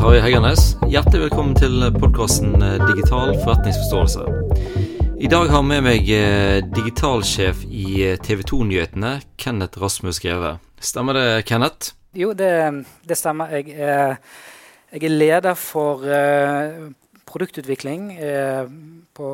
[0.00, 0.62] Tarjei Heggernes.
[0.88, 2.54] Hjertelig velkommen til podkasten
[2.86, 4.22] Digital forretningsforståelse.
[5.20, 10.54] I dag har jeg med meg eh, digitalsjef i eh, TV 2-nyhetene, Kenneth Rasmus Greve.
[10.80, 11.92] Stemmer det, Kenneth?
[12.16, 12.48] Jo, det,
[13.04, 13.52] det stemmer.
[13.58, 14.16] Jeg er,
[14.88, 16.08] jeg er, leder for
[17.28, 18.08] produktutvikling
[19.12, 19.28] på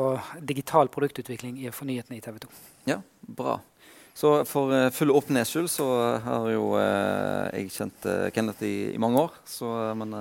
[0.50, 2.50] digital produktutvikling i fornyhetene i TV 2.
[2.90, 2.98] Ja,
[3.39, 3.61] bra.
[4.16, 5.86] Så for uh, full åpenhets skyld så
[6.24, 9.34] har jo jeg kjent Kenneth i, i, mange år.
[9.44, 10.14] Så, men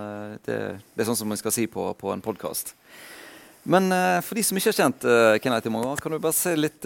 [0.43, 0.57] det,
[0.91, 2.73] det, er sånn som man skal si på, på en podkast.
[3.65, 3.87] Men
[4.21, 5.05] for de som ikke har kjent
[5.41, 6.85] Kenneth i mange år, kan du bare si litt,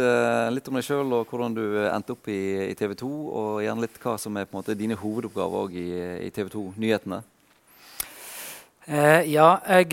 [0.53, 3.09] litt om deg sjøl og hvordan du endte opp i, i, TV 2,
[3.41, 5.87] og gjerne litt hva som er på en måte dine hovedoppgaver i,
[6.29, 7.19] i, TV 2-nyhetene?
[9.27, 9.91] ja, jeg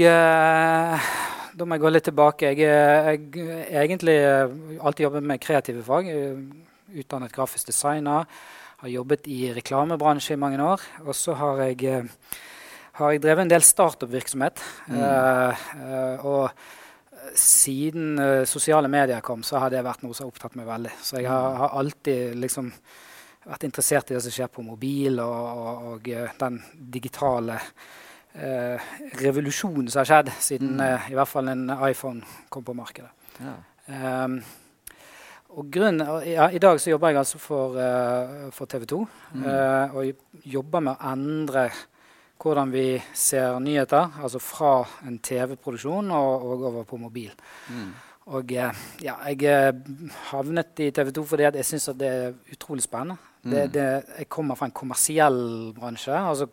[1.56, 2.52] Da må jeg gå litt tilbake.
[2.54, 4.20] Jeg har egentlig
[4.78, 6.12] alltid jobbet med kreative fag.
[6.94, 8.28] Utdannet grafisk designer.
[8.82, 10.82] Har jobbet i reklamebransje i mange år.
[11.06, 12.04] Og så har jeg
[12.96, 14.62] har jeg drevet en del startup-virksomhet.
[14.88, 15.00] Mm.
[15.00, 20.56] Uh, og siden uh, sosiale medier kom, så har det vært noe som har opptatt
[20.56, 20.94] meg veldig.
[21.04, 22.72] Så jeg har, har alltid liksom
[23.46, 26.10] vært interessert i det som skjer på mobil, og, og, og
[26.40, 26.60] den
[26.96, 31.10] digitale uh, revolusjonen som har skjedd siden mm.
[31.12, 33.12] i hvert fall en iPhone kom på markedet.
[33.36, 33.58] Ja.
[34.24, 34.40] Um,
[35.56, 37.76] og grunnen, ja, I dag så jobber jeg altså for,
[38.52, 38.98] for TV 2,
[39.32, 39.44] mm.
[39.96, 41.70] og jobber med å endre
[42.42, 44.74] hvordan vi ser nyheter, altså fra
[45.08, 47.32] en TV-produksjon og, og, over på mobil.
[47.72, 47.94] Mm.
[48.36, 49.74] Og uh, ja, jeg
[50.32, 53.16] havnet i TV 2 fordi jeg syns det er utrolig spennende.
[53.46, 53.52] Mm.
[53.52, 53.86] Det, det,
[54.18, 56.12] jeg kommer fra en kommersiell bransje.
[56.12, 56.50] altså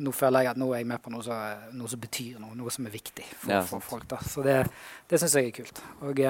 [0.00, 2.54] nå føler jeg at nå er jeg med på noe som, noe som betyr noe,
[2.56, 4.06] noe som er viktig for, ja, for folk.
[4.08, 4.16] Da.
[4.24, 4.62] Så det,
[5.10, 5.82] det syns jeg er kult.
[6.08, 6.22] Og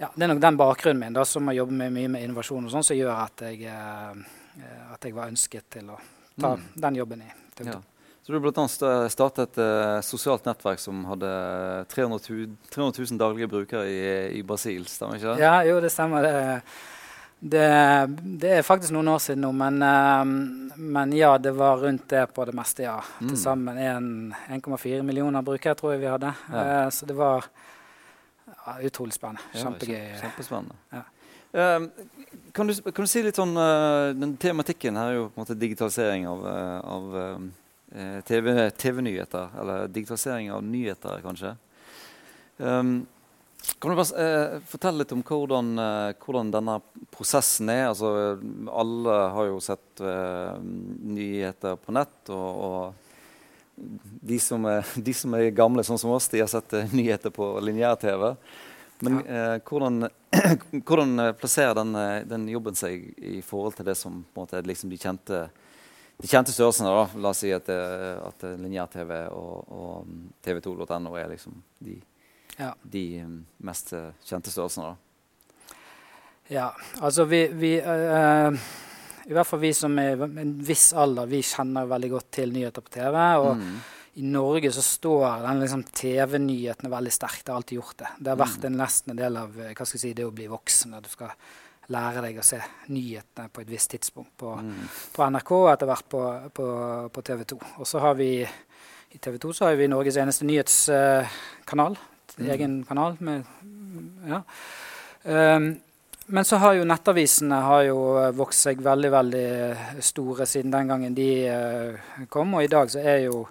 [0.00, 2.66] ja, Det er nok den bakgrunnen min da, som har jobbet med mye med innovasjon
[2.66, 6.00] og sånn, som gjør at jeg, at jeg var ønsket til å
[6.40, 6.66] ta mm.
[6.86, 7.32] den jobben i
[7.66, 7.80] ja.
[8.22, 8.66] Så du bl.a.
[9.10, 11.30] startet et uh, sosialt nettverk som hadde
[11.90, 14.00] 300 000, 300 000 daglige brukere i,
[14.38, 15.44] i, Brasil, stemmer ikke det?
[15.44, 16.26] Ja, jo, det stemmer.
[16.26, 16.60] Det,
[17.40, 17.64] det,
[18.44, 22.26] det er faktisk noen år siden nå, men, uh, men, ja, det var rundt det
[22.36, 22.98] på det meste, ja.
[23.18, 23.32] Mm.
[23.32, 23.82] Til sammen
[24.60, 26.34] 1,4 millioner brukere tror jeg vi hadde.
[26.52, 26.66] Ja.
[26.84, 27.48] Uh, så det var
[28.50, 29.42] ja, utrolig spennende.
[29.54, 29.96] Kjempegøy.
[29.96, 30.76] Ja, kjempespennende.
[30.92, 31.06] Ja.
[31.52, 31.90] Um,
[32.52, 35.42] kan, du, kan, du, si litt sånn uh, den Tematikken her er jo på en
[35.42, 38.76] måte digitalisering av, uh, av uh, TV-nyheter.
[38.78, 41.56] TV eller digitalisering av nyheter, kanskje.
[42.58, 43.00] Um,
[43.82, 45.74] kan du bare fortelle litt om hvordan,
[46.22, 46.78] hvordan, denne
[47.12, 47.90] prosessen er?
[47.90, 48.08] Altså,
[48.72, 52.30] alle har jo sett nyheter på nett.
[52.32, 53.09] og, og
[54.20, 57.52] de som, er, de som, er, gamle, sånn som oss, de har sett nyheter på
[57.64, 58.34] lineær-TV.
[59.00, 59.54] Men ja.
[59.54, 60.08] eh, hvordan,
[60.86, 64.92] hvordan, eh, plasserer den, eh, den, jobben seg i forhold til det som måte, liksom
[64.92, 65.42] de kjente
[66.20, 66.90] de kjente størrelsene?
[66.92, 70.10] da, La oss si at, eh, at lineær-TV og, og
[70.44, 71.96] tv2.no er liksom de,
[72.58, 72.74] ja.
[72.82, 73.04] de,
[73.64, 73.94] mest
[74.28, 74.92] kjente størrelsene.
[74.92, 74.98] da.
[76.50, 76.68] Ja,
[77.00, 78.50] altså vi, vi uh,
[79.28, 82.84] I hvert fall vi som er en viss alder, vi kjenner veldig godt til nyheter
[82.84, 83.16] på TV.
[83.40, 83.80] og mm
[84.14, 87.44] i Norge så står den liksom TV-nyhetene veldig sterkt.
[87.44, 88.08] Det har alltid gjort det.
[88.18, 90.34] Det har vært en nesten en del av eh, hva skal jeg si, det å
[90.34, 90.96] bli voksen.
[90.98, 91.30] At du skal
[91.94, 92.58] lære deg å se
[92.90, 94.82] nyhetene på et visst tidspunkt på, mm.
[95.14, 96.24] på NRK og etter hvert på,
[96.58, 96.66] på,
[97.14, 97.60] på, TV 2.
[97.78, 101.98] Og så har vi i TV 2 så har vi Norges eneste nyhetskanal.
[101.98, 102.50] Uh, mm.
[102.56, 103.46] Egen kanal med
[104.30, 104.42] ja.
[105.24, 105.72] Um,
[106.30, 107.98] men så har jo nettavisene har jo
[108.38, 109.46] vokst seg veldig veldig
[110.04, 112.54] store siden den gangen de uh, kom.
[112.54, 113.44] Og i dag så er jo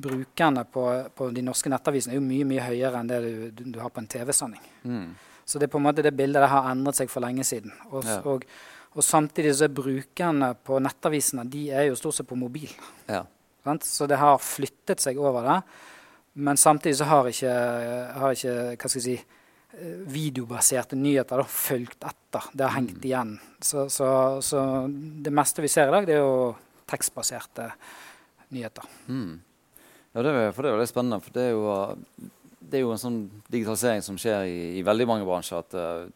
[0.00, 0.84] brukerne på,
[1.14, 3.92] på, de norske nettavisene er jo mye mye høyere enn det du, du, du har
[3.94, 4.62] på en TV-sending.
[4.82, 5.08] Mm.
[5.44, 7.72] Så det er på en måte det bildet det har endret seg for lenge siden.
[7.90, 8.20] Og, ja.
[8.30, 8.46] og,
[8.94, 12.70] og, samtidig så er brukerne på nettavisene de er jo stort sett på mobil.
[13.10, 13.24] Ja.
[13.84, 15.58] Så det har flyttet seg over det.
[16.40, 17.54] Men samtidig så har ikke,
[18.22, 19.39] har ikke hva skal jeg si, eh,
[20.10, 22.48] videobaserte nyheter da, fulgt etter.
[22.52, 23.06] Det har hengt mm.
[23.06, 23.36] igjen.
[23.60, 24.08] Så, så,
[24.42, 26.50] så, det meste vi ser i dag, det er jo
[26.90, 27.70] tekstbaserte
[28.50, 28.86] nyheter.
[29.06, 29.38] Mm.
[30.12, 31.20] Ja, det er, for det er veldig spennende.
[31.22, 32.30] For det er jo,
[32.60, 35.62] det er jo en sånn digitalisering som skjer i, i veldig mange bransjer.
[35.62, 36.08] at uh,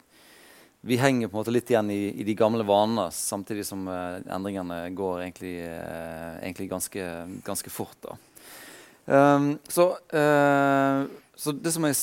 [0.85, 4.19] vi henger på en måte litt igjen i, i de gamle vanene, samtidig som uh,
[4.35, 7.07] endringene går egentlig, uh, egentlig ganske,
[7.47, 7.97] ganske, fort.
[8.05, 8.19] da.
[9.05, 9.89] Um, så,
[11.37, 11.97] så det, som jeg,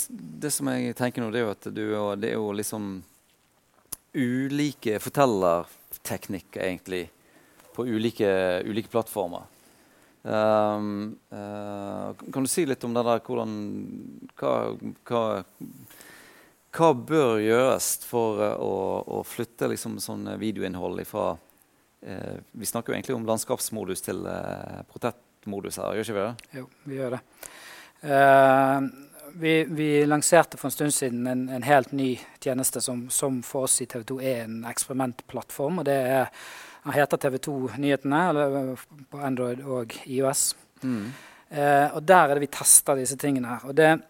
[0.44, 1.86] det, som jeg, tenker nå, det er jo at du,
[2.21, 2.92] det er jo liksom
[4.13, 7.06] ulike fortellerteknikker, egentlig,
[7.74, 8.30] på ulike,
[8.68, 9.48] ulike plattformer.
[10.24, 13.54] Um, uh, kan du si litt om det der hvordan
[14.38, 14.51] hva,
[15.09, 15.21] hva,
[16.77, 22.94] hva bør gjøres for uh, å, å, flytte liksom, sånn videoinnhold fra uh, Vi snakker
[22.94, 24.21] jo egentlig om landskapsmodus til
[25.41, 26.59] eksperimentmodus her, gjør ikke vi det?
[26.59, 27.21] Jo, vi gjør det.
[28.03, 28.89] Uh,
[29.33, 33.63] vi, vi, lanserte for en stund siden en, en helt ny tjeneste som, som, for
[33.63, 35.79] oss i TV 2 er en eksperimentplattform.
[35.79, 36.29] og det er,
[36.83, 40.55] Den heter TV2 Nyhetene eller på Android og IOS.
[40.83, 41.13] Mm.
[41.51, 43.47] Uh, og Der er det vi tester disse tingene.
[43.47, 43.69] her.
[43.69, 44.01] Og det,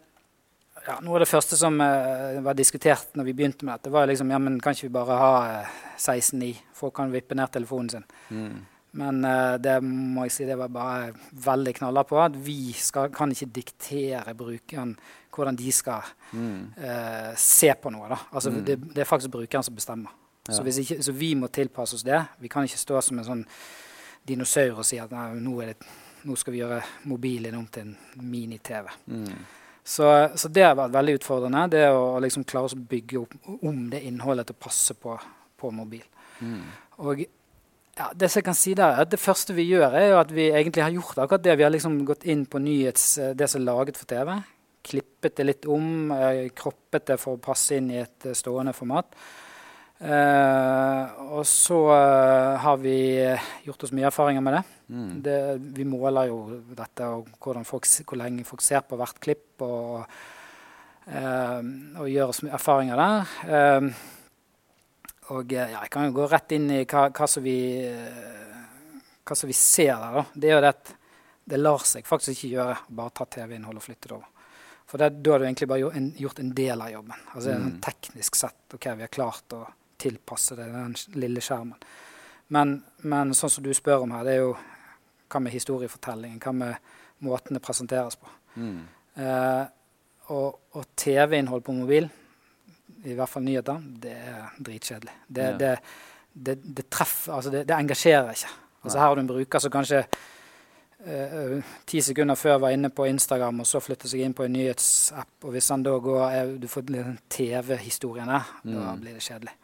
[0.87, 4.07] ja, Noe av det første som uh, var diskutert når vi begynte med dette, var
[4.07, 5.63] liksom, ja, men kan ikke vi bare ha
[5.97, 6.55] 16.9?
[6.73, 8.07] Folk kan vippe ned telefonen sin.
[8.29, 8.61] Mm.
[8.91, 11.11] Men uh, det må jeg si det var bare
[11.45, 12.19] veldig knalla på.
[12.19, 14.95] At vi skal, kan ikke diktere brukeren
[15.31, 16.57] hvordan de skal mm.
[16.75, 18.11] uh, se på noe.
[18.11, 18.59] Altså, mm.
[18.67, 20.11] det, det, er faktisk brukeren som bestemmer.
[20.47, 20.57] Ja.
[20.57, 22.19] Så, ikke, så, vi må tilpasse oss det.
[22.41, 23.47] Vi kan ikke stå som en sånn
[24.27, 25.77] dinosaur og si at nå, det,
[26.27, 28.91] nå, skal vi gjøre mobilen om til en mini-TV.
[29.07, 29.43] Mm.
[29.83, 31.67] Så, så, det har vært veldig utfordrende.
[31.73, 35.15] Det å liksom klare å bygge opp om det innholdet til å passe på,
[35.57, 36.03] på mobil.
[36.41, 36.65] Mm.
[37.07, 37.23] Og
[38.01, 40.47] ja, det som jeg kan si der, det første vi gjør, er jo at vi
[40.49, 41.57] egentlig har gjort akkurat det.
[41.59, 44.33] Vi har liksom gått inn på nyhets, eh, det som er laget for TV.
[44.89, 48.73] Klippet det litt om, eh, kroppet det for å passe inn i et eh, stående
[48.73, 49.13] format.
[50.01, 51.77] Uh, og så
[52.57, 53.21] har vi
[53.67, 54.61] gjort oss mye erfaringer med det.
[54.89, 55.11] Mm.
[55.21, 55.35] det.
[55.77, 56.39] Vi måler jo
[56.73, 57.27] dette og
[57.69, 60.09] folk, hvor lenge folk ser på hvert klipp, og,
[61.05, 61.61] uh,
[62.01, 63.93] og gjør oss erfaringer der.
[65.31, 67.57] Og eh, ja, jeg kan jo gå rett inn i hva, hva, som, vi,
[67.87, 70.17] eh, hva som vi ser der.
[70.17, 70.25] Da.
[70.33, 70.93] Det er jo det at
[71.51, 74.27] det lar seg faktisk ikke gjøre bare ta TV-innhold og flytte det over.
[74.91, 77.25] For det, da har du egentlig bare gjort en, gjort en del av jobben.
[77.31, 77.69] Altså mm.
[77.85, 79.61] Teknisk sett ok, vi har klart å
[80.01, 81.77] tilpasse det den lille skjermen.
[82.51, 82.73] Men,
[83.07, 84.55] men, sånn som du spør om her, det er jo
[85.31, 86.41] hva med historiefortellingen?
[86.43, 88.31] Hva med måten det presenteres på?
[88.59, 88.81] Mm.
[89.23, 89.63] Eh,
[90.35, 92.09] og, og TV-innhold på mobil
[93.03, 95.13] i hvert fall nyheter, det er dritkjedelig.
[95.27, 95.57] Det, ja.
[95.57, 95.71] det,
[96.33, 98.51] det, det treffer Altså, det, engasjerer ikke.
[98.83, 100.03] Altså, her har du en bruker som kanskje
[101.07, 104.53] uh, ti sekunder før var inne på Instagram, og så flytter seg inn på en
[104.53, 105.33] nyhetsapp.
[105.45, 106.85] Og hvis han da går er, Du får
[107.29, 108.77] TV-historien der, mm.
[108.77, 109.57] da blir det kjedelig.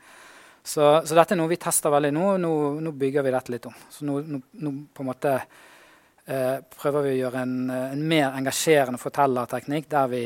[0.67, 2.25] Så, så, dette er noe vi tester veldig nå.
[2.43, 2.51] Nå,
[2.83, 3.77] nå bygger vi dette litt om.
[3.89, 7.55] Så nå, nå, nå på en måte uh, prøver vi å gjøre en,
[7.93, 10.25] en mer engasjerende fortellerteknikk der vi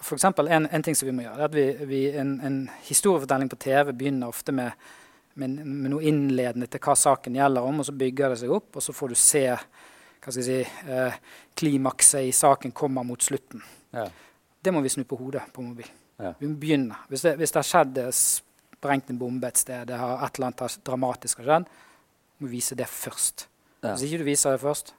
[0.00, 2.58] for eksempel, en, en, ting som vi må gjøre, er at vi, vi, en, en,
[2.86, 4.88] historiefortelling på TV begynner ofte med,
[5.34, 8.70] med, med, noe innledende til hva saken gjelder om, og så bygger det seg opp,
[8.78, 11.18] og så får du se hva skal jeg si, eh,
[11.58, 13.62] klimakset i saken kommer mot slutten.
[13.94, 14.08] Ja.
[14.62, 15.88] Det må vi snu på hodet på mobil.
[16.18, 16.32] Ja.
[16.38, 16.98] Vi må begynne.
[17.08, 20.50] Hvis det, hvis det har skjedd sprengt en bombe et sted, det har et eller
[20.50, 21.70] annet dramatisk har skjedd,
[22.38, 23.46] må vi vise det først.
[23.82, 23.92] Ja.
[23.92, 24.92] Hvis ikke du viser det først,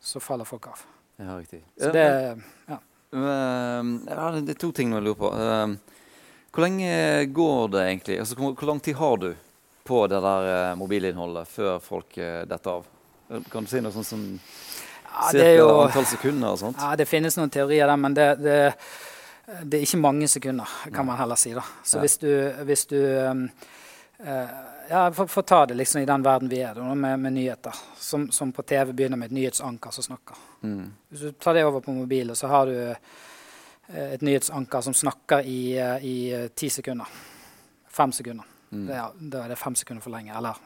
[0.00, 0.84] så faller folk av.
[1.18, 1.64] Ja, riktig.
[1.80, 2.04] Så det,
[2.68, 2.78] ja.
[3.14, 5.30] Uh, ja, det er to ting jeg lurer på.
[5.32, 5.98] Uh,
[6.52, 6.90] hvor lenge
[7.32, 8.18] går det egentlig?
[8.20, 9.28] Altså, hvor, lang tid har du
[9.88, 12.88] på det der uh, mobilinnholdet før folk uh, detter av?
[13.52, 16.80] Kan du si noe sånt som ja, cirka antall sekunder og sånt?
[16.80, 18.58] Ja, Det finnes noen teorier der, men det, det,
[19.64, 21.52] det er ikke mange sekunder, kan man heller si.
[21.56, 21.64] da.
[21.84, 22.04] Så ja.
[22.04, 22.30] hvis du,
[22.68, 23.46] hvis du um,
[24.88, 27.74] ja, for, for, ta det liksom i den verden vi er da, med, med nyheter.
[27.96, 30.36] Som, som, på TV begynner med et nyhetsanker som snakker.
[30.62, 30.86] Mm.
[31.08, 35.46] Hvis du tar det over på mobilen, så har du eh, et nyhetsanker som snakker
[35.46, 37.06] i, eh, i eh, ti sekunder.
[37.88, 38.44] Fem sekunder.
[38.70, 38.86] Mm.
[38.86, 40.34] Det er, da er det fem sekunder for lenge.
[40.36, 40.60] Eller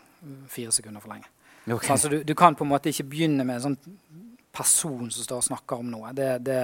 [0.49, 1.31] fire sekunder for lenge.
[1.67, 1.91] Okay.
[1.95, 3.79] Altså, du, du, kan på en måte ikke begynne med en sånn
[4.53, 6.11] person som står og snakker om noe.
[6.17, 6.59] Det, det,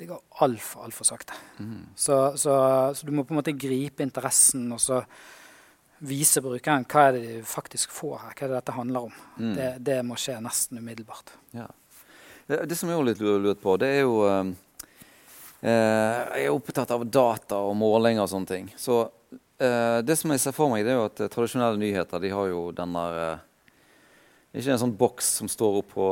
[0.00, 1.36] det går altfor, altfor sakte.
[1.58, 1.92] Mm.
[1.94, 2.56] Så, så,
[2.96, 5.02] så, du må på en måte gripe interessen og så
[6.02, 8.34] vise brukeren hva er det de faktisk får her.
[8.34, 9.14] Hva er det dette handler om.
[9.38, 9.54] Mm.
[9.56, 11.34] Det, det, må skje nesten umiddelbart.
[11.54, 11.68] Ja.
[12.46, 14.42] Det, det som jeg også litt lurt på, det er jo eh,
[15.62, 18.68] eh, Jeg er opptatt av data og måling og sånne ting.
[18.76, 19.04] Så
[19.62, 22.34] eh, det som jeg ser for meg, det er jo at eh, tradisjonelle nyheter de
[22.34, 23.48] har jo den der eh,
[24.58, 26.06] Ikke en sånn boks som står opp på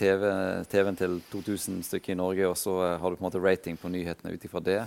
[0.00, 3.44] TV-en TV til 2000 stykker i Norge, og så eh, har du på en måte
[3.44, 4.80] rating på nyhetene ut ifra det.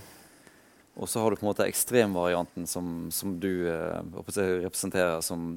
[1.00, 5.53] Og så har du på en måte ekstremvarianten som, som du representerer, som,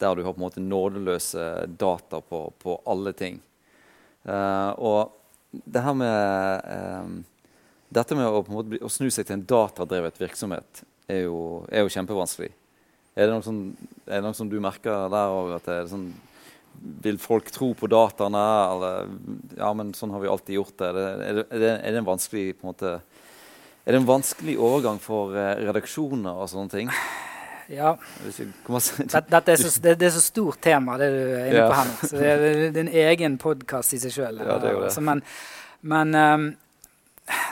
[0.00, 3.36] der du har på en måte nådeløse data på, på alle ting.
[4.28, 5.12] Eh, og
[5.50, 7.10] det her med eh,
[7.88, 11.92] Dette med å, måte, å, snu seg til en datadrevet virksomhet er jo, er jo
[11.94, 12.50] kjempevanskelig.
[13.16, 13.62] Er det, noe som,
[14.04, 15.54] er det noe som du merker der òg?
[15.88, 16.10] Sånn
[17.00, 18.42] Vil folk tro på dataene?
[18.74, 19.08] Eller
[19.56, 22.66] Ja, men sånn har vi alltid gjort det, er det, er det en vanskelig på
[22.66, 22.92] en måte,
[23.88, 26.90] er det en vanskelig overgang for uh, redaksjoner og sånne ting?
[27.72, 27.94] Ja.
[28.24, 31.88] Dette er så, det, det, er så stort tema, det du er inne på her
[31.88, 31.96] nå.
[32.02, 34.40] Så det er, en egen podkast i seg sjøl.
[34.44, 35.22] Ja, altså, men,
[35.88, 36.46] men um,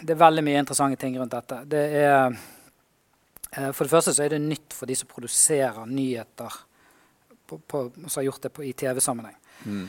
[0.05, 1.63] det er veldig mye interessante ting rundt dette.
[1.73, 2.37] Det er,
[3.57, 6.61] uh, for det første så er det nytt for de som produserer nyheter,
[7.47, 9.37] på, på, som har gjort det på, i TV-sammenheng.
[9.65, 9.87] Mm.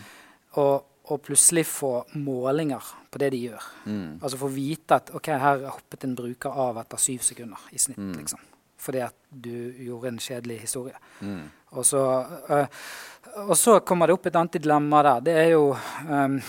[0.63, 0.75] Og,
[1.09, 3.63] og plutselig få målinger på det de gjør.
[3.85, 4.19] Mm.
[4.21, 7.97] Altså få vite at ok, her hoppet en bruker av etter syv sekunder i snitt.
[7.97, 8.13] Mm.
[8.19, 8.39] liksom.
[8.77, 10.93] Fordi at du gjorde en kjedelig historie.
[11.21, 11.45] Mm.
[11.71, 12.01] Og så,
[12.49, 12.67] øh,
[13.47, 15.19] og så kommer det opp et annet dilemma der.
[15.25, 15.75] Det er jo
[16.09, 16.39] um,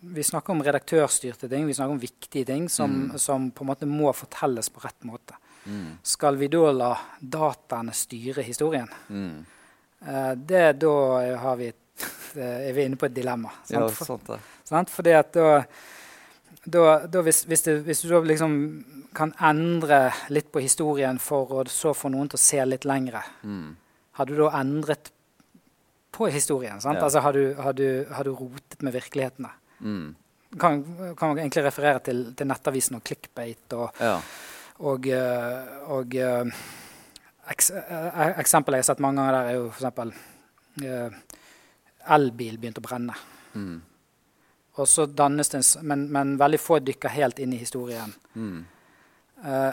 [0.00, 3.18] Vi snakker om redaktørstyrte ting, vi snakker om viktige ting som, Mm.
[3.18, 5.34] som på en måte må fortelles på rett måte.
[5.66, 5.98] Mm.
[6.02, 8.88] Skal vi da la dataene styre historien?
[9.10, 9.44] Mm.
[10.06, 11.76] Eh, det Da har vi et,
[12.36, 13.50] er vi inne på et dilemma.
[13.68, 13.90] Sant?
[13.96, 14.38] For- sant det.
[14.68, 14.90] Sant?
[14.90, 15.62] Fordi at da,
[16.64, 18.56] da, da hvis, hvis, det, hvis du da liksom
[19.16, 23.22] kan endre litt på historien for å så få noen til å se litt lengre,
[23.42, 23.76] Mm.
[24.20, 25.10] har du da endret
[26.12, 26.80] på historien?
[26.80, 26.98] Sant?
[26.98, 27.04] Ja.
[27.08, 29.50] Altså har du, har, du, har du rotet med virkelighetene?
[29.80, 30.14] Mm.
[30.58, 30.80] Kan,
[31.16, 34.16] kan man egentlig referere til, til Nettavisen og clickbait og, Ja.
[34.78, 36.50] og, og, og eh,
[37.54, 40.26] eks, eh, Eksempler jeg har sett mange ganger der, er jo f.eks.
[40.80, 41.10] Uh,
[42.08, 43.16] elbil begynte å brenne.
[43.54, 43.78] Mm.
[44.80, 48.12] Og så dannes det en, men, men veldig få dykker helt inn i historien.
[48.34, 48.64] Mm.
[49.44, 49.72] Uh,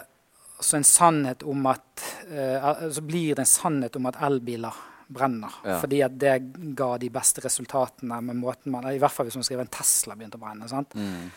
[0.59, 4.73] så en sannhet om at uh, Så blir det en sannhet om at elbiler
[5.07, 5.59] brenner.
[5.63, 5.77] Ja.
[5.79, 6.37] Fordi at det
[6.75, 10.15] ga de beste resultatene med måten man I hvert fall hvis man skriver en Tesla
[10.17, 10.67] begynte å brenne.
[10.71, 10.95] sant?
[10.95, 11.29] Mm.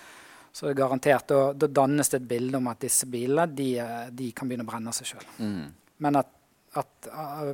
[0.53, 3.69] Så det er garantert, da, da dannes det et bilde om at disse bilene de,
[3.79, 5.29] eh, de kan begynne å brenne seg sjøl.
[5.39, 5.69] Mm.
[6.03, 6.33] Men at,
[6.79, 7.51] at uh,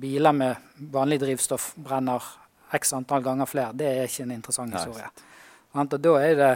[0.00, 0.56] biler med
[0.94, 2.22] vanlig drivstoff brenner
[2.74, 5.10] x antall ganger flere, det er ikke en interessant Nei, historie.
[5.74, 5.92] Sant?
[5.92, 6.54] Og da er det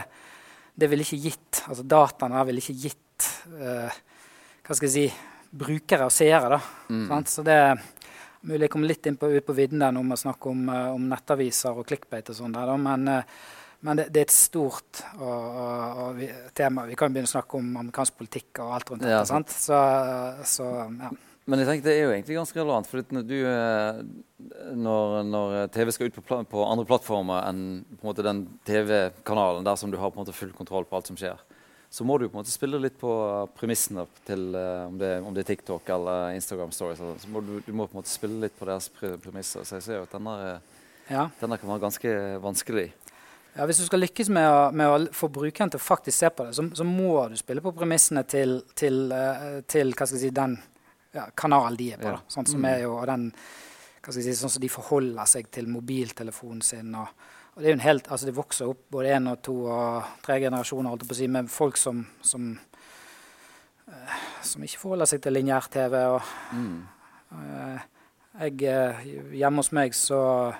[0.78, 3.90] Det ville ikke gitt altså Dataene her ville ikke gitt uh,
[4.64, 5.04] hva skal jeg si,
[5.50, 6.48] brukere og seere.
[6.52, 6.58] da.
[6.92, 7.06] Mm.
[7.08, 7.30] Sant?
[7.32, 7.78] Så det er
[8.48, 10.90] mulig jeg kommer litt inn på, ut på vidden der når vi snakker om, uh,
[10.94, 12.52] om nettaviser og clickbait og sånn.
[12.54, 13.08] der da, Men,
[13.80, 16.84] men det, det er et stort og, og, og vi, tema.
[16.88, 19.30] Vi kan begynne å snakke om amerikansk politikk og alt rundt Ja, dette.
[19.32, 19.50] sant?
[19.54, 19.78] Så,
[20.56, 21.10] så ja.
[21.48, 22.88] Men jeg tenker det er jo egentlig ganske relevant.
[22.90, 24.00] For når, du, eh,
[24.76, 27.62] når, når TV skal ut på, på andre plattformer enn
[28.02, 31.40] på en den TV-kanalen der som du har full kontroll på alt som skjer,
[31.88, 33.10] så må du på en måte spille litt på
[33.56, 37.00] premissene til eh, om, det, om det er TikTok eller Instagram Stories.
[37.00, 39.64] Så må du, du må på en måte spille litt på deres premisser.
[39.64, 40.36] Så jeg ser jo at denne,
[41.08, 41.30] Ja.
[41.40, 42.12] denne kan være ganske
[42.44, 42.90] vanskelig.
[43.56, 46.28] ja, Hvis du skal lykkes med å, med å få brukeren til å faktisk se
[46.28, 50.18] på det, så, så må du spille på premissene til, til, eh, til hva skal
[50.20, 50.58] jeg si, den
[51.18, 52.12] ja, kanal de er på.
[52.14, 52.68] Da, sånn som Mm.
[52.70, 53.26] er jo, den,
[54.02, 56.94] hva skal jeg si, sånn som de forholder seg til mobiltelefonen sin.
[56.94, 57.08] Og,
[57.56, 61.08] og det helt, altså det vokser opp både én og to og tre generasjoner holdt
[61.08, 62.52] på å si, med folk som, som,
[63.88, 65.94] eh, som ikke forholder seg til lineær-TV.
[66.14, 66.22] og
[66.54, 66.86] Mm.
[67.32, 67.80] Eh,
[68.62, 70.54] eh, hjemme hos meg så,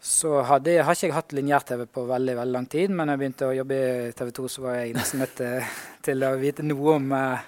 [0.00, 2.90] så hadde, jeg- har ikke jeg hatt lineær-TV på veldig veldig lang tid.
[2.90, 5.62] Men da jeg begynte å jobbe i TV 2, så var jeg nesten nødt til,
[6.02, 7.38] til å vite noe om eh,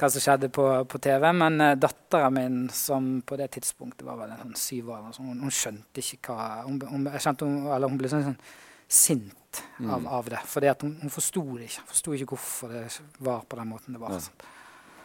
[0.00, 1.26] hva som skjedde på, på TV.
[1.32, 5.26] Men uh, dattera min, som på det tidspunktet var vel en sånn syv år, sånn,
[5.34, 8.40] hun, hun skjønte ikke hva hun, hun, hun, hun ble sånn, sånn
[8.88, 9.36] sint
[9.80, 10.06] av, Mm.
[10.06, 10.38] av det.
[10.46, 11.82] Fordi hun, hun forsto det ikke.
[11.90, 14.12] Forsto ikke hvorfor det var på den måten det var.
[14.14, 14.20] Ja.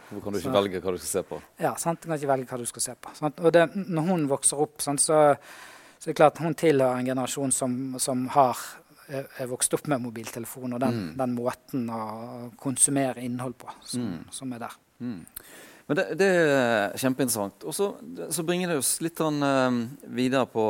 [0.08, 1.40] Hvorfor kan du ikke Så- velge hva du skal se på?
[1.58, 2.00] Ja, sant?
[2.00, 3.14] Du kan ikke velge hva du skal se på.
[3.14, 3.40] Sant?
[3.40, 5.36] Og det, når hun vokser opp, sant, så,
[5.98, 8.56] så er det klart hun tilhører en generasjon som, som har
[9.08, 11.16] er, er vokst opp med mobiltelefon og den, Mm.
[11.16, 14.24] den måten å konsumere innhold på som, Mm.
[14.32, 14.72] som er der.
[15.00, 15.22] Mm.
[15.86, 17.66] Men det, det er kjempeinteressant.
[17.66, 17.92] Og så,
[18.46, 20.66] bringer det oss litt sånn uh, videre på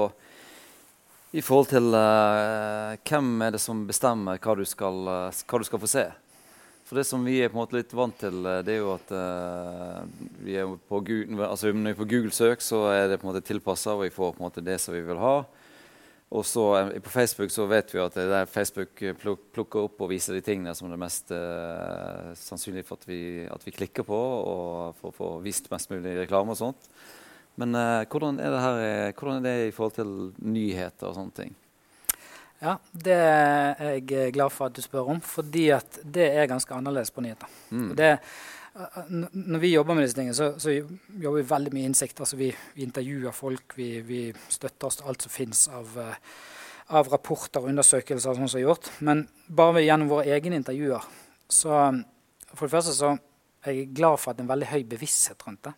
[1.37, 5.67] i forhold til uh, hvem er det som bestemmer hva du, skal, uh, hva du
[5.69, 6.05] skal få se.
[6.87, 9.09] For det som vi er på en måte litt vant til, det er jo at
[10.47, 13.33] vi er på Google, altså når vi er på Google-søk, så er det på en
[13.33, 15.41] måte tilpassa, og vi får på en måte det som vi vil ha.
[16.37, 19.87] Og så eh, På Facebook så vet vi at det er der Facebook eh, plukker
[19.87, 23.67] opp og viser de tingene som er det mest eh, sannsynlig for at vi, at
[23.67, 26.91] vi klikker på, og for å få vist mest mulig reklame og sånt.
[27.57, 31.17] Men eh, hvordan, er det her, eh, hvordan er det i forhold til nyheter og
[31.17, 31.55] sånne ting?
[32.61, 35.69] Ja, det er jeg glad for at du spør om, fordi
[36.05, 37.51] det er ganske annerledes på nyheter.
[37.69, 37.91] Mm.
[37.99, 38.15] Det,
[38.77, 42.21] når vi jobber med disse tingene, så, så jobber vi veldig mye innsikt.
[42.21, 44.21] Altså vi, vi intervjuer folk, vi, vi
[44.53, 46.19] støtter oss til alt som finnes av, uh,
[46.99, 48.31] av rapporter og undersøkelser.
[48.35, 48.91] og som er gjort.
[49.01, 51.13] Men bare gjennom våre egne intervjuer
[51.47, 51.73] så
[52.57, 53.09] For det første så
[53.67, 55.73] er jeg glad for at det er en veldig høy bevissthet rundt det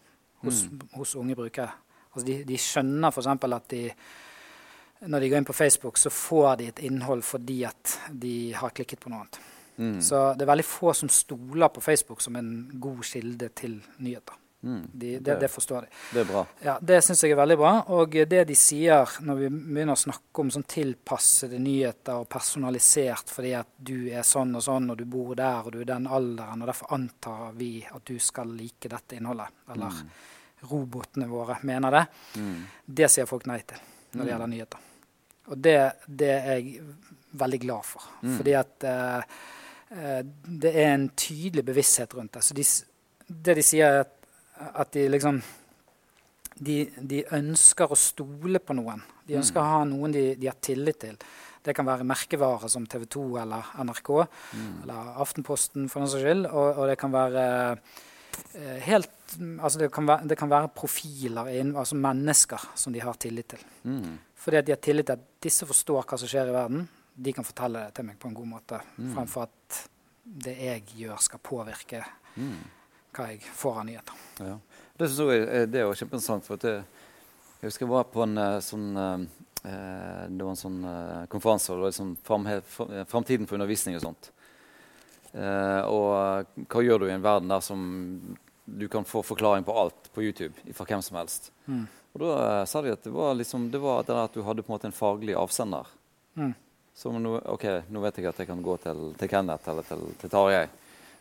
[0.44, 0.62] hos,
[0.94, 1.72] hos unge brukere.
[2.12, 3.26] Altså de, de skjønner f.eks.
[3.26, 3.82] at de
[5.08, 8.74] når de går inn på Facebook, så får de et innhold fordi at de har
[8.74, 9.40] klikket på noe annet.
[9.78, 10.00] Mm.
[10.02, 14.34] Så det er veldig få som stoler på Facebook som en god kilde til nyheter.
[14.60, 14.88] Mm.
[14.92, 15.88] De, det, det forstår de.
[16.12, 16.40] Det er bra.
[16.66, 17.72] Ja, Det syns jeg er veldig bra.
[17.94, 23.30] Og det de sier når vi begynner å snakke om sånn tilpassede nyheter og personalisert
[23.30, 26.08] fordi at du er sånn og sånn, og du bor der og du er den
[26.10, 30.10] alderen, og derfor antar vi at du skal like dette innholdet, eller Mm.
[30.70, 32.06] robotene våre mener det,
[32.40, 32.64] Mm.
[32.94, 33.78] det sier folk nei til
[34.12, 34.38] når det Mm.
[34.40, 34.78] gjelder nyheter.
[35.50, 36.80] Og det, det er jeg
[37.32, 38.02] veldig glad for.
[38.22, 38.36] Mm.
[38.36, 39.22] Fordi at eh, eh,
[39.90, 42.42] det er en tydelig bevissthet rundt det.
[42.44, 42.64] Så de,
[43.28, 44.14] det de sier, er at,
[44.84, 45.42] at de liksom
[46.58, 49.02] de, de ønsker å stole på noen.
[49.28, 49.40] De Mm.
[49.42, 51.16] ønsker å ha noen de, de har tillit til.
[51.62, 54.10] Det kan være merkevarer som TV 2 eller NRK
[54.54, 54.82] Mm.
[54.82, 56.46] eller Aftenposten for noen skyld.
[56.46, 57.78] Og, og det kan være
[58.54, 59.10] eh, helt
[59.60, 63.58] Altså det kan være, det kan være profiler, altså mennesker, som de har tillit til.
[63.84, 64.14] Mm.
[64.40, 66.86] Fordi at de har tillit til at disse forstår hva som skjer i verden.
[67.20, 69.14] De kan fortelle det til meg på en god måte, Mm.
[69.14, 69.88] fremfor at
[70.24, 72.04] det jeg gjør, skal påvirke
[72.36, 72.58] Mm.
[73.14, 74.14] hva jeg får av nyheter.
[74.40, 74.58] Ja.
[74.98, 76.44] Det synes jeg er- det er jo kjempeinteressant.
[76.44, 76.84] for at jeg,
[77.60, 81.68] Jeg husker jeg var på en eh, sånn eh, Det var en sånn eh, konferanse.
[81.70, 84.30] var liksom eh, Framtiden for undervisning og sånt.
[85.34, 89.64] Eh, og eh, hva gjør du i en verden der som du kan få forklaring
[89.64, 91.50] på alt på YouTube fra hvem som helst?
[91.68, 91.86] Mm.
[92.14, 94.70] Og da eh, sa de at det var liksom det var at du hadde på
[94.72, 95.86] en måte en faglig avsender.
[96.36, 96.54] Mm.
[96.98, 97.64] Så nå, ok,
[97.94, 100.64] nå vet jeg at jeg kan gå til, til Kenneth eller til, til Tarjei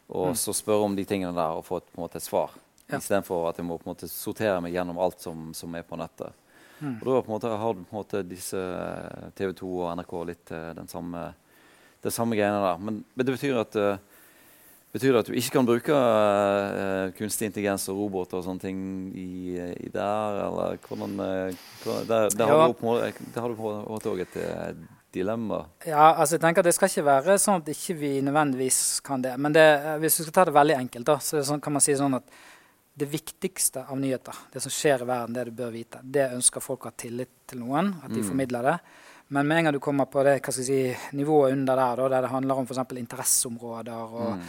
[0.07, 0.36] og Mm.
[0.39, 2.53] så spørre om de tingene der og få et, på en måte et svar.
[2.88, 2.96] Ja.
[2.98, 5.98] Istedenfor at jeg må på en måte sortere meg gjennom alt som, som er på
[6.00, 6.31] nettet.
[6.79, 6.93] Mm.
[7.01, 8.62] Og da på en måte har du på en måte disse
[9.36, 11.25] TV 2 og NRK litt eh, den samme,
[12.05, 12.79] det samme greiene der.
[12.88, 13.98] Men, det betyr at eh,
[14.96, 18.77] Betyr det at du ikke kan bruke uh, kunstig intelligens og roboter og sånne ting
[19.19, 22.55] i, i der, eller hvordan uh, hvordan Der, der Ja.
[22.62, 24.72] har du en måte- der har du på en måte òg et eh,
[25.13, 25.65] dilemma.
[25.85, 29.21] Ja, altså jeg tenker at Det skal ikke være sånn at ikke vi nødvendigvis kan
[29.21, 29.37] det.
[29.39, 31.81] Men det, eh, hvis vi skal ta det veldig enkelt, da, så sånn, kan man
[31.81, 32.23] si sånn at
[32.97, 36.59] det viktigste av nyheter, det som skjer i verden, det du bør vite, det ønsker
[36.61, 38.27] folk å ha tillit til noen, at de Mm.
[38.29, 38.79] formidler det.
[39.29, 42.29] Men med en gang du kommer på det si, nivået under der, da, der det
[42.31, 42.77] handler om f.eks.
[42.97, 44.41] interesseområder og Mm.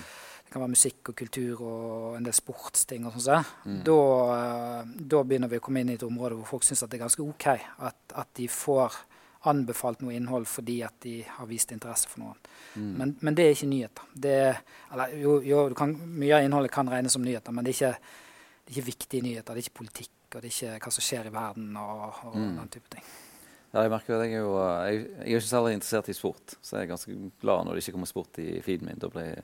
[0.44, 3.84] det kan være musikk og kultur og en del sportsting og sånn, så, Mm.
[3.84, 6.94] da, eh, da begynner vi å komme inn i et område hvor folk syns det
[6.94, 7.46] er ganske OK
[7.80, 8.92] at, at de får
[9.47, 12.38] anbefalt noe innhold fordi at de har vist interesse for noen.
[12.74, 12.88] Mm.
[12.98, 14.09] Men, men det er ikke nyheter.
[14.14, 17.64] Det, er- eller, jo, jo du kan, mye av innholdet kan regnes som nyheter, men
[17.64, 18.18] det er ikke,
[18.66, 19.55] det er ikke viktige nyheter.
[19.55, 22.35] Det er ikke politikk, og det er ikke hva som skjer i verden og, og
[22.37, 22.57] Mm.
[22.59, 23.05] den type ting.
[23.72, 26.16] Ja, jeg merker at jeg er jo eh, jeg, jeg er ikke særlig interessert i
[26.16, 28.98] sport, så jeg er ganske glad når det ikke kommer sport i feeden min.
[28.98, 29.42] Da, blir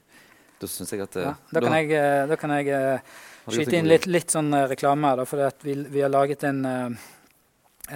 [0.61, 3.15] da syns jeg at eh, Ja, da, kan jeg, eh, da kan jeg eh,
[3.53, 5.21] skyte inn litt, litt sånn eh, reklame her.
[5.21, 7.11] da, For at vi, vi har laget en, eh,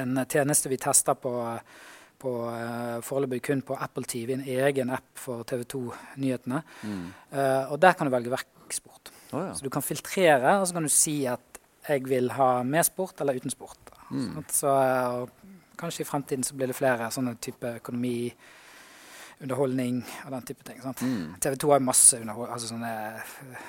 [0.05, 1.87] en tjeneste vi tester på, eh,
[2.19, 6.63] på eh, foreløpig kun på Apple TV, en egen app for TV 2-nyhetene.
[6.83, 7.05] Mm.
[7.33, 9.13] Uh, og der kan du velge vekk sport.
[9.33, 9.53] Oh, ja.
[9.55, 13.21] Så du kan filtrere, og så kan du si at jeg vil ha med sport
[13.21, 13.93] eller uten sport.
[14.11, 14.31] Mm.
[14.35, 14.55] Sant?
[14.57, 14.73] Så
[15.79, 18.31] kanskje i fremtiden så blir det flere sånne type økonomi,
[19.39, 20.81] underholdning og den type ting.
[20.83, 21.37] Mm.
[21.41, 22.51] TV 2 har masse underhold...
[22.51, 23.69] Altså sånne eh,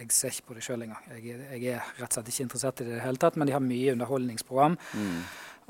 [0.00, 1.02] Jeg ser ikke på det sjøl engang.
[1.12, 3.50] Jeg, jeg er rett og slett ikke interessert i det i det hele tatt, men
[3.50, 4.78] de har mye underholdningsprogram.
[4.96, 5.18] Mm.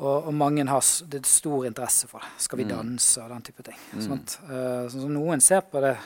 [0.01, 2.31] Og, og mange har det er stor interesse for det.
[2.47, 2.71] Skal vi Mm.
[2.73, 3.77] danse og den type ting.
[3.93, 4.13] Mm.
[4.13, 5.97] Eh, så, så noen ser på det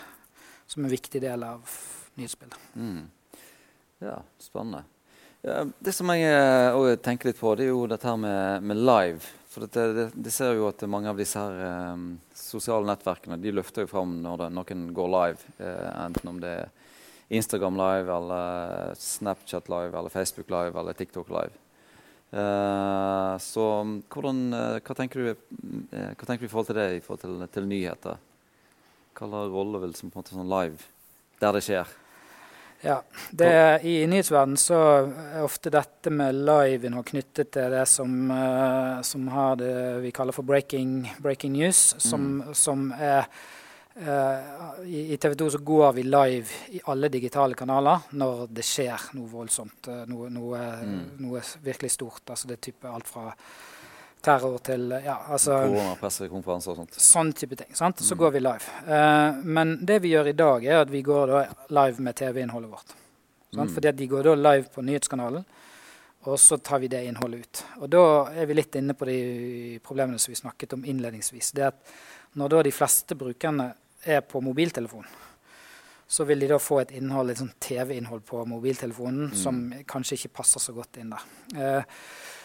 [0.67, 1.63] som en viktig del av
[2.19, 2.59] nyhetsbildet.
[2.75, 3.05] Mm.
[4.03, 4.83] Ja, spennende.
[5.45, 8.81] Ja, det som jeg òg tenker litt på, det er jo dette her med, med
[8.81, 9.21] live.
[9.53, 13.53] For det, det, det ser jo at mange av disse her um, sosiale nettverkene de
[13.55, 15.53] løfter jo fram når det, noen går live.
[15.63, 16.73] Eh, enten om det er
[17.39, 21.55] Instagram live, eller Snapchat live, eller Facebook live, eller TikTok live.
[22.35, 23.65] Eh, så
[24.11, 25.29] hvordan, eh, hva, tenker du,
[25.95, 28.17] eh, hva tenker du i forhold til det i forhold til, til nyheter?
[29.15, 30.89] Hva slags rolle vil som på en måte sånn live
[31.39, 31.93] der det skjer?
[32.85, 32.97] Ja,
[33.31, 33.53] det,
[33.87, 38.27] I nyhetsverdenen så er ofte dette med liveinnhold knyttet til det som,
[39.01, 41.95] som har det vi kaller for breaking, breaking news.
[42.03, 43.31] Som, som er
[43.97, 49.05] I i TV 2 så går vi live i alle digitale kanaler når det skjer
[49.15, 49.87] noe voldsomt.
[49.89, 51.11] eh, Noe, noe, Mm.
[51.23, 52.23] noe virkelig stort.
[52.31, 53.35] Altså det er type alt fra
[54.23, 56.91] terror til ja, altså, Koronapressekonferanser og sånt.
[56.99, 57.75] Sånn type ting.
[57.75, 57.97] sant?
[57.99, 58.19] Så Mm.
[58.19, 58.67] går vi live.
[58.89, 62.71] Uh, men det vi gjør i dag, er at vi går da live med TV-innholdet
[62.71, 62.95] vårt.
[63.55, 63.69] Mm.
[63.69, 65.45] Fordi at de går da live på nyhetskanalen,
[66.27, 67.65] og så tar vi det innholdet ut.
[67.83, 71.53] Og da er vi litt inne på de problemene som vi snakket om innledningsvis.
[71.53, 71.75] Det at
[72.37, 73.75] når da de fleste brukerne
[74.07, 75.07] er på mobiltelefon,
[76.07, 79.35] så vil de da få et innhold, et sånt TV-innhold på mobiltelefonen Mm.
[79.35, 81.25] som kanskje ikke passer så godt inn der.
[81.57, 81.83] Eh,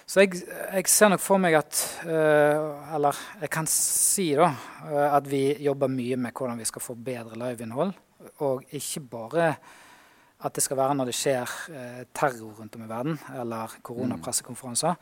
[0.10, 0.42] så jeg,
[0.74, 4.48] jeg ser nok for meg at eh, Eller jeg kan si da
[4.90, 7.94] eh, at vi jobber mye med hvordan vi skal få bedre liveinnhold.
[8.40, 9.52] Og ikke bare
[10.42, 14.96] at det skal være når det skjer eh, terror rundt om i verden, eller koronapressekonferanser,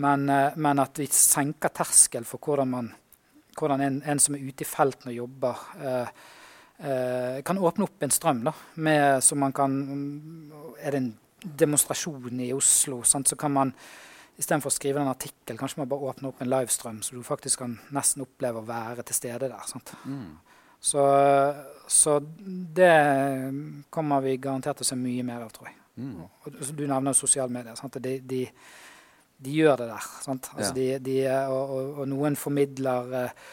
[0.00, 2.88] men, eh, men at vi senker terskel for hvordan, man,
[3.58, 6.10] hvordan en, en som er ute i felten og jobber, eh,
[6.78, 8.44] eh, kan åpne opp en strøm.
[8.46, 9.72] da, med, så man kan
[10.82, 13.74] Er det en demonstrasjon i Oslo, sant, så kan man
[14.38, 17.58] Istedenfor å skrive en artikkel, kanskje man bare åpner opp en livestrøm, så du faktisk
[17.58, 19.72] kan nesten oppleve å være til stede der.
[20.06, 20.36] Mm.
[20.78, 21.02] Så,
[21.90, 22.20] så,
[22.78, 22.92] det
[23.90, 25.74] kommer vi garantert til å se mye mer av, tror jeg.
[25.98, 26.20] Mm.
[26.70, 27.98] Du nevner sosiale medier.
[27.98, 28.44] De, de,
[29.38, 30.10] de, gjør det der.
[30.26, 30.98] Altså, ja.
[31.02, 33.48] de, og, og, og, noen formidler uh,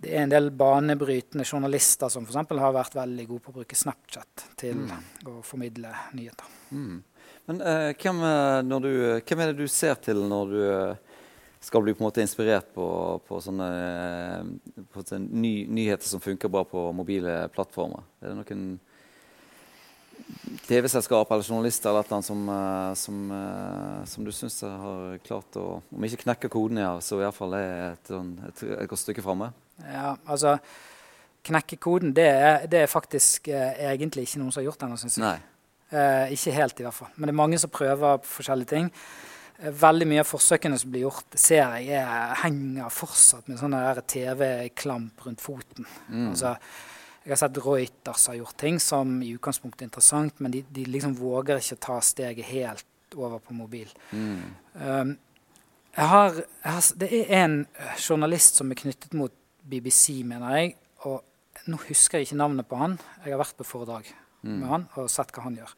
[0.00, 2.54] det er en del banebrytende journalister som f.eks.
[2.62, 4.92] har vært veldig gode på å bruke Snapchat til mm.
[5.28, 6.56] å formidle nyheter.
[6.72, 6.98] Mm.
[7.50, 8.24] Men uh, hvem,
[8.80, 10.62] du, hvem, er det du ser til når du
[11.60, 12.86] skal bli på en måte inspirert på,
[13.28, 13.68] på sånne,
[14.88, 18.06] på sånne ny, nyheter som funker bra på mobile plattformer?
[18.22, 18.70] Er det noen
[20.66, 22.50] TV-selskap eller journalister eller noe som,
[22.98, 23.20] som,
[24.12, 28.10] som, du syns har klart å Om ikke knekke koden her, så iallfall er et,
[28.10, 29.52] sånn, et, et, godt stykke framme?
[29.84, 30.58] Ja, altså
[31.46, 35.16] Knekke koden, det er, det er faktisk egentlig ikke noen som har gjort ennå, syns
[35.16, 35.40] jeg.
[35.90, 37.10] Eh, ikke helt, i hvert fall.
[37.16, 38.90] Men det er mange som prøver forskjellige ting.
[39.58, 43.74] Eh, veldig mye av forsøkene som blir gjort, ser jeg er, henger fortsatt med sånn
[44.14, 45.88] TV-klamp rundt foten.
[46.08, 46.28] Mm.
[46.30, 46.54] Altså,
[47.30, 50.82] jeg har sett Reuters har gjort ting som i utgangspunktet er interessant, men de, de
[50.88, 53.90] liksom våger ikke ta steget helt over på mobil.
[54.10, 54.40] Mm.
[54.74, 55.12] Um,
[55.94, 57.56] jeg har, jeg har, det er en
[57.98, 60.74] journalist som er knyttet mot BBC, mener jeg.
[61.06, 61.22] og
[61.70, 62.98] Nå husker jeg ikke navnet på han.
[63.22, 64.10] Jeg har vært på foredrag
[64.42, 64.52] mm.
[64.56, 65.74] med han og sett hva han gjør.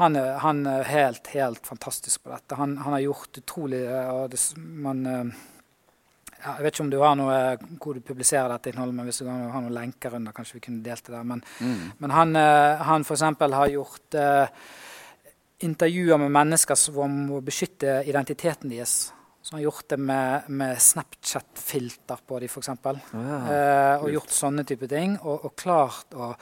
[0.00, 2.58] Han er, han er helt, helt fantastisk på dette.
[2.58, 5.48] Han, han har gjort utrolig og det, man, eh,
[6.40, 7.38] ja, Jeg vet ikke om du har noe
[7.80, 10.84] hvor du publiserer dette innholdet, men hvis du har noen lenker under, kanskje vi kunne
[10.84, 11.26] delt det der.
[11.26, 11.82] Men, mm.
[12.00, 13.24] men han, eh, han f.eks.
[13.40, 14.68] har gjort uh,
[15.66, 19.12] intervjuer med mennesker som må beskytte identiteten deres.
[19.40, 22.72] Så han har gjort det med, med Snapchat-filter på dem, f.eks.
[22.72, 23.38] Oh, ja.
[23.44, 25.16] uh, og gjort sånne type ting.
[25.22, 26.32] Og, og klart å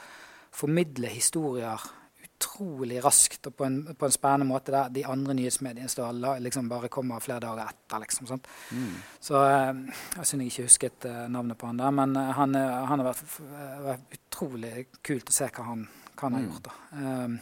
[0.55, 1.89] formidle historier
[2.39, 6.69] utrolig raskt og på en, på en, spennende måte der de andre nyhetsmediene står, liksom
[6.71, 7.99] bare kommer flere dager etter.
[7.99, 8.39] Liksom,
[8.71, 8.95] mm.
[9.19, 9.81] Så eh,
[10.15, 13.03] jeg synes jeg ikke husket uh, navnet på han der, men uh, han, uh, han,
[13.03, 13.39] har vært,
[13.83, 14.73] vært, utrolig
[15.03, 16.51] kult å se hva han, hva han har mm.
[16.51, 16.69] gjort.
[16.95, 17.39] Um,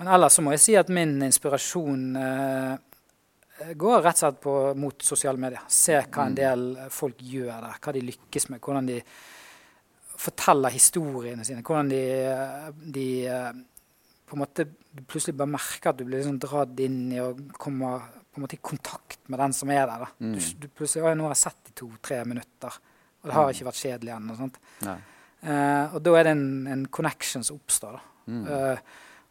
[0.00, 2.06] men ellers så må jeg si at min inspirasjon
[3.78, 5.62] går rett og slett på, mot sosiale medier.
[5.70, 6.38] Se hva en mm.
[6.40, 8.62] del folk gjør der, hva de lykkes med.
[8.64, 8.96] hvordan de
[10.22, 11.62] forteller historiene sine.
[11.66, 12.02] Hvordan de,
[12.96, 13.06] de
[14.32, 14.64] på en måte
[15.04, 17.92] plutselig bare merker at du blir liksom dratt inn i å komme
[18.32, 20.06] på en måte i kontakt med den som er der.
[20.24, 20.32] Mm.
[20.32, 22.78] Du, du, plutselig, å, 'Nå har jeg sett i to-tre minutter,
[23.20, 23.50] og det har mm.
[23.52, 24.52] ikke vært kjedelig ennå.'
[25.42, 27.96] Uh, og da er det en, en connection som oppstår.
[28.30, 28.44] Mm.
[28.46, 28.78] Uh,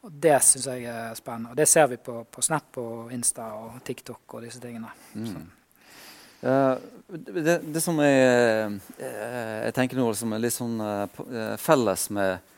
[0.04, 1.54] og det syns jeg er spennende.
[1.54, 4.92] Og det ser vi på, på, Snap og Insta og TikTok og disse tingene.
[5.16, 5.46] Mm.
[6.44, 6.76] Uh,
[7.16, 10.76] det, det, som jeg, jeg tenker nå som er litt sånn
[11.64, 12.52] felles med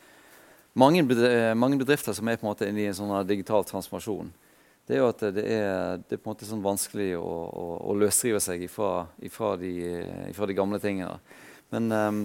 [0.74, 4.32] bedrifter, mange bedrifter, som er på en måte inne i en sånn digital transformasjon,
[4.84, 7.66] det er jo at det er, det er på en måte sånn vanskelig å, å,
[7.88, 9.70] å løsrive seg ifra, ifra, de,
[10.28, 11.16] ifra, de, gamle tingene.
[11.72, 12.18] Men um,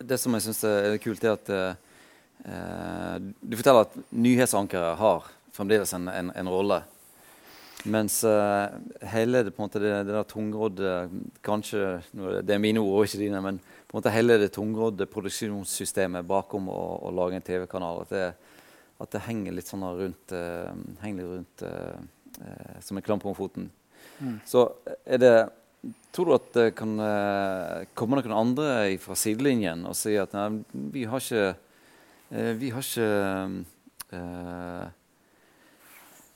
[0.00, 1.52] det som jeg syns er kult, er at
[2.42, 6.80] du forteller at nyhetsankere har fremdeles en, en, en rolle.
[7.84, 8.72] Mens uh,
[9.12, 10.90] hele det, på en måte, det, det der tungrodde
[11.42, 11.98] Kanskje
[12.46, 13.58] det er mine ord ikke dine, men
[13.92, 18.14] på en måte hele det tungrodde produksjonssystemet bakom å, å lage en TV-kanal at,
[18.96, 23.36] at, det henger litt sånn rundt, uh, henger litt rundt uh, som en klamp om
[23.36, 23.68] foten.
[24.16, 24.38] Mm.
[24.48, 24.70] Så
[25.04, 25.34] er det
[26.14, 26.92] Tror du at det kan
[27.98, 28.66] komme noen andre
[29.02, 30.60] fra sidelinjen og si at nei,
[30.94, 31.48] vi har ikke
[32.60, 34.20] Vi har ikke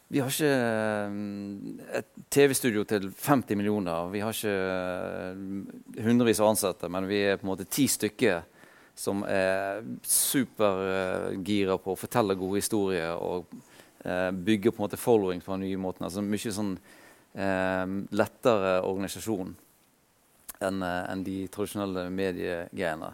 [0.09, 1.14] vi har ikke eh,
[1.99, 4.11] et TV-studio til 50 millioner.
[4.12, 8.45] Vi har ikke eh, hundrevis av ansatte, men vi er på en måte ti stykker
[8.97, 13.51] som er supergira på å fortelle gode historier og
[14.07, 16.07] eh, bygge på en måte following på den nye måten.
[16.07, 16.77] Altså Mye sånn
[17.35, 19.57] eh, lettere organisasjon
[20.64, 23.11] enn en de tradisjonelle mediegreiene.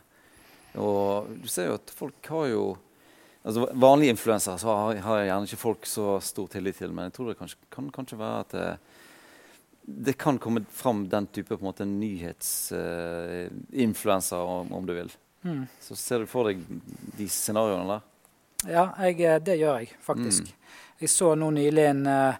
[0.78, 2.66] Og du ser jo at folk har jo
[3.42, 7.26] Altså, vanlige influensere har, har gjerne ikke folk så stor tillit til, men jeg tror
[7.32, 8.66] det kanskje, kan kanskje være at det,
[10.06, 15.10] det, kan komme fram den type på en måte nyhetsinfluenser, uh, om, om, du vil.
[15.42, 15.66] Mm.
[15.82, 16.58] Så ser du for deg
[17.18, 18.02] de scenarioene der?
[18.70, 20.42] Ja, jeg, eh, det gjør jeg faktisk.
[20.46, 20.54] Mm.
[21.02, 22.34] Jeg så nå nylig en, uh,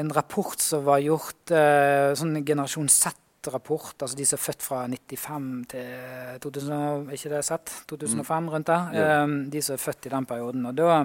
[0.00, 3.12] en rapport som var gjort, uh, sånn generasjon Z
[3.50, 7.72] rapport, altså de som er født fra 95 til 2000, ikke det sett?
[7.90, 8.90] 2005, rundt der.
[8.94, 9.22] Ja.
[9.24, 10.66] Um, de som er født i den perioden.
[10.70, 10.98] Og da,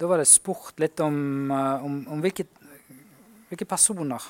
[0.00, 1.16] da var det spurt litt om,
[1.52, 2.46] uh, om, om hvilke,
[3.50, 4.28] hvilke, personer,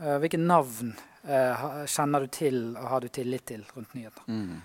[0.00, 0.92] uh, hvilke navn
[1.28, 4.28] uh, kjenner du til og har du tillit til rundt nyheter.
[4.28, 4.58] Mm.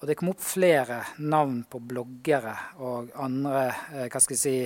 [0.00, 2.52] Og det kom opp flere navn på bloggere
[2.84, 3.68] og andre
[4.10, 4.56] hva skal jeg si,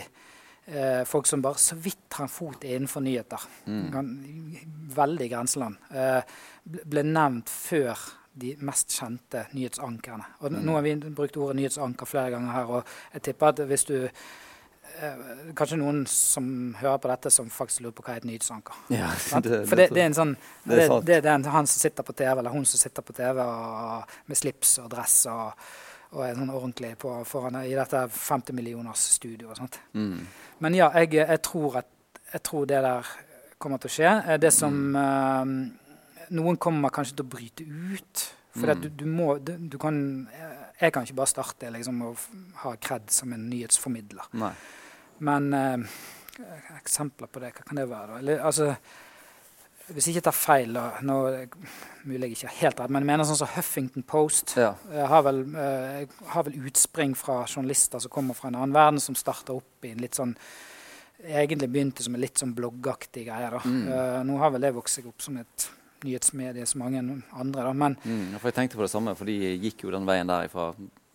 [0.68, 3.40] eh, folk som bare så vidt har en fot innenfor nyheter.
[3.66, 4.56] Mm.
[4.94, 5.76] Veldig grenseland.
[5.94, 6.22] Eh,
[6.84, 7.96] ble- nevnt før
[8.38, 10.24] de mest kjente nyhetsankerne.
[10.42, 10.60] Og Mm.
[10.64, 13.96] Nå har vi brukt ordet nyhetsanker flere ganger her, og jeg tipper at hvis du
[14.04, 15.14] eh,
[15.54, 18.74] Kanskje noen som hører på dette, som faktisk lurer på hva er et nyhetsanker.
[18.90, 21.78] Ja, det- For det, det er en sånn det det, det er den, han som
[21.80, 25.52] sitter på TV, eller hun som sitter på TV og, med slips og dress og,
[26.12, 29.50] og er sånn ordentlig på, foran i dette 50 millioners studio.
[29.50, 29.78] og sånt.
[29.94, 30.26] Mm.
[30.64, 31.88] Men ja, jeg, jeg, tror at,
[32.32, 33.10] jeg tror det der
[33.58, 34.12] kommer til å skje.
[34.24, 35.52] Eh, Det som eh,
[36.30, 38.26] Noen kommer kanskje til å bryte ut.
[38.58, 38.80] For Mm.
[38.82, 42.16] du, du må du, du kan eh, Jeg kan ikke bare starte liksom, og
[42.64, 44.28] ha kred som en nyhetsformidler.
[44.32, 44.52] Nei.
[45.20, 45.98] Men uh,
[46.78, 48.06] eksempler på det, hva kan det være?
[48.12, 48.18] da?
[48.22, 48.68] Eller, altså,
[49.94, 50.72] hvis jeg ikke tar feil,
[51.02, 51.16] nå
[52.04, 54.74] mulig jeg ikke helt rett, men jeg mener sånn som Huffington Post Ja.
[54.92, 59.00] eh, har, vel, eh, har vel utspring fra journalister som kommer fra en annen verden,
[59.00, 60.36] som starter opp i en litt sånn
[61.18, 63.48] Egentlig begynte som en litt sånn bloggaktig greie.
[63.50, 63.58] da.
[63.66, 63.88] Mm.
[63.90, 65.64] Eh, nå har vel det vokst seg opp som et
[66.04, 67.00] nyhetsmedie som mange
[67.34, 67.72] andre, da.
[67.72, 70.46] Men Mm, for jeg tenkte på det samme, for de gikk jo den veien der
[70.46, 70.68] fra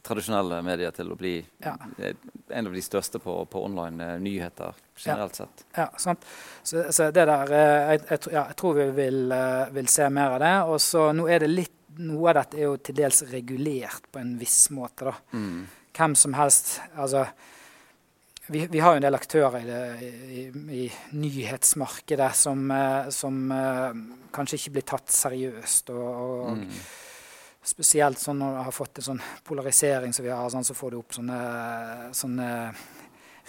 [0.03, 1.73] tradisjonelle medier til å bli Ja.
[1.97, 2.13] eh,
[2.49, 5.63] en av de største på, på online eh, nyheter generelt sett.
[5.77, 6.25] Ja, sant.
[6.63, 9.33] Så, så det der eh, jeg, jeg, ja, jeg tror vi vil,
[9.79, 10.53] vil se mer av det.
[10.73, 14.17] Og så nå er det litt Noe av dette er jo til dels regulert på
[14.17, 15.11] en viss måte, da.
[15.37, 15.59] Mm.
[15.93, 17.27] Hvem som helst Altså
[18.47, 20.41] vi, vi har jo en del aktører i, det, i,
[20.79, 22.65] i nyhetsmarkedet som,
[23.13, 23.37] som
[24.33, 25.93] kanskje ikke blir tatt seriøst.
[25.93, 26.67] Og, og Mm.
[27.63, 30.91] Spesielt sånn når du har fått en sånn polarisering som vi har, sånn, så får
[30.91, 31.37] du opp sånne,
[32.11, 32.47] sånne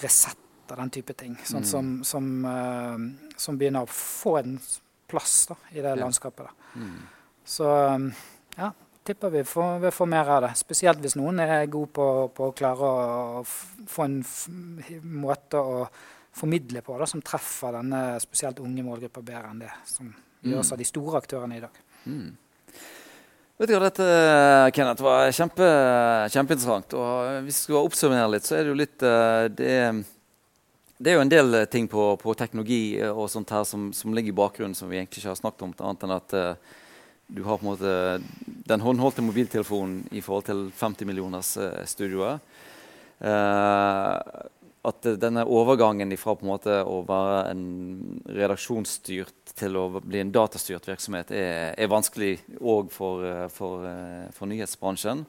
[0.02, 1.36] resetter, den type ting.
[1.44, 1.66] Sånn, Mm.
[1.66, 4.60] som, som, uh, som begynner å få en
[5.08, 6.04] plass da, i det Ja.
[6.06, 6.46] landskapet.
[6.46, 6.80] Da.
[6.80, 7.02] Mm.
[7.44, 8.12] Så um,
[8.56, 8.70] ja,
[9.04, 10.52] tipper vi får, vi får mer av det.
[10.56, 14.24] Spesielt hvis noen er god på, på å klare å få en
[15.02, 15.88] måte å
[16.32, 20.72] formidle på da, som treffer denne spesielt unge målgruppa bedre enn det som gjøres Mm.
[20.72, 21.70] av de store aktørene i dag.
[22.06, 22.36] Mm.
[23.54, 24.08] Vet du hva, dette
[24.74, 25.66] Kenneth, var kjempe,
[26.34, 26.96] kjempeinteressant.
[26.98, 29.76] Og hvis vi skal oppsummere litt, så er det jo litt eh, Det
[31.04, 33.88] det er jo en del eh, ting på, på teknologi eh, og sånt her som,
[33.92, 36.76] som ligger i bakgrunnen som vi egentlig ikke har snakket om, annet enn at eh,
[37.34, 37.94] du har på en måte
[38.68, 41.54] den håndholdte mobiltelefonen i forhold til 50 millioners
[41.88, 42.38] studioer.
[43.24, 44.14] Eh,
[44.84, 47.64] at denne overgangen fra å være en
[48.28, 54.26] redaksjonsstyrt til å bli en datastyrt virksomhet er, er vanskelig òg for, eh, for, eh,
[54.36, 55.24] for nyhetsbransjen.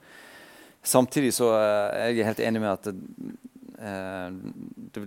[0.83, 2.91] Samtidig så eh, er jeg helt enig med at
[4.95, 5.05] det,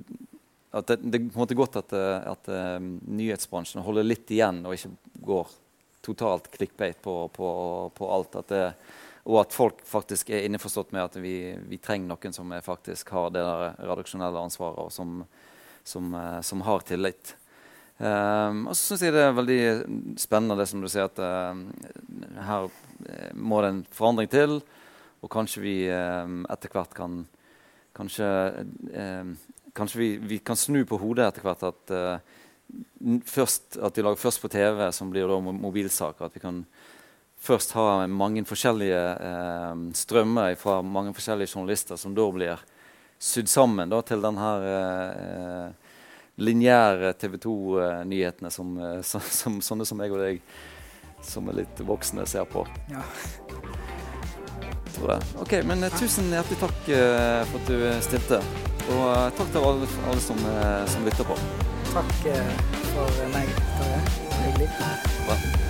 [0.77, 1.93] at det, det er godt at,
[2.29, 2.51] at
[3.09, 4.93] nyhetsbransjen holder litt igjen og ikke
[5.25, 5.55] går
[6.05, 7.49] totalt clickbait på, på,
[7.97, 8.37] på alt.
[8.41, 8.65] At det,
[9.29, 13.29] og at folk faktisk er innforstått med at vi, vi trenger noen som faktisk har
[13.35, 15.21] det der redaksjonelle ansvaret, og som,
[15.85, 17.35] som, eh, som har tillit.
[17.99, 19.63] Um, og så syns jeg det er veldig
[20.23, 22.69] spennende det som du sier, at uh, her
[23.11, 24.61] eh, må det en forandring til.
[25.19, 27.25] Og kanskje vi um, etter hvert kan
[27.99, 28.27] Kanskje,
[28.95, 29.33] um,
[29.75, 32.37] kanskje vi, vi kan snu på hodet etter hvert at uh,
[33.27, 36.29] først, at vi lager først på TV, som blir da mobilsaker.
[36.29, 36.61] At vi kan
[37.41, 42.65] først har mange forskjellige eh, strømmer fra mange forskjellige journalister, som da blir
[43.19, 45.93] sydd sammen da, til den her eh,
[46.39, 50.43] lineære TV 2-nyhetene som, eh, som, som sånne som jeg og deg,
[51.27, 52.67] som er litt voksne, ser på.
[52.93, 53.05] Ja.
[54.99, 55.19] Det.
[55.39, 58.43] Ok, men eh, Tusen hjertelig takk eh, for at du eh, stilte.
[58.89, 61.39] Og eh, takk til alle, alle som, eh, som lytter på.
[61.93, 62.53] Takk eh,
[62.91, 63.57] for meg.
[63.79, 64.05] Tarjei.
[64.43, 64.71] Hyggelig.
[65.29, 65.68] Bra.